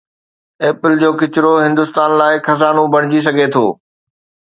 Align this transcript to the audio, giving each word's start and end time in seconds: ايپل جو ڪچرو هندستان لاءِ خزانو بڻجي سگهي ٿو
ايپل 0.63 0.91
جو 1.01 1.09
ڪچرو 1.19 1.51
هندستان 1.65 2.09
لاءِ 2.21 2.35
خزانو 2.47 2.83
بڻجي 2.93 3.19
سگهي 3.27 3.47
ٿو 3.53 3.65